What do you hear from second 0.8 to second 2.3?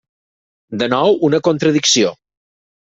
De nou una contradicció.